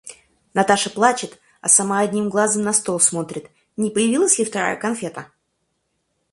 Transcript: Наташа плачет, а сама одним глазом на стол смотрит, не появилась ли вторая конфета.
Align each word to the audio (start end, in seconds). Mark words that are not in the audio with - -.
Наташа 0.55 0.89
плачет, 0.89 1.39
а 1.61 1.67
сама 1.69 1.99
одним 1.99 2.27
глазом 2.27 2.63
на 2.63 2.73
стол 2.73 2.99
смотрит, 2.99 3.51
не 3.77 3.91
появилась 3.91 4.39
ли 4.39 4.45
вторая 4.45 4.75
конфета. 4.75 5.31